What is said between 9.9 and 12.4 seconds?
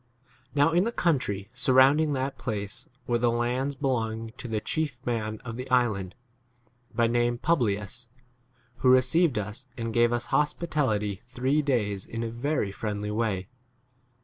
gave [us] hospitality three days in 8 a